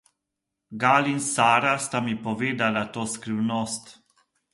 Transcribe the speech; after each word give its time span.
Gal 0.81 1.05
in 1.11 1.19
Sara 1.31 1.73
sta 1.85 1.99
mi 2.05 2.15
povedala 2.25 2.83
to 2.95 3.01
skrivnost. 3.13 3.85